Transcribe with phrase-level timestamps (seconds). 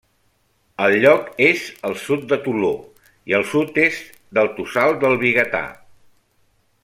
[0.85, 2.71] El lloc és al sud de Toló
[3.33, 5.65] i al sud-est del Tossal del Vigatà.